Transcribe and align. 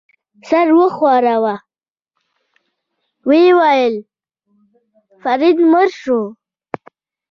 سر 0.49 0.67
وښوراوه، 0.77 1.55
ویې 3.27 3.51
ویل: 3.57 3.95
فرید 5.21 5.57
مړ 5.71 5.87
شو. 6.01 6.21